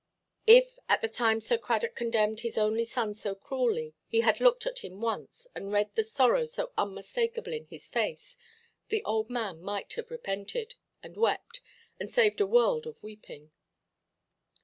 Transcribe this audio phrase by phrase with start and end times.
[0.47, 4.65] If, at the time Sir Cradock condemned his only son so cruelly, he had looked
[4.65, 8.35] at him once, and read the sorrow so unmistakeable in his face,
[8.87, 11.61] the old man might have repented, and wept,
[11.99, 13.51] and saved a world of weeping.